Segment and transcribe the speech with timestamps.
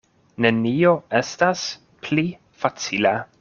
[0.45, 1.67] Nenio estas
[2.09, 2.25] pli
[2.65, 3.15] facila.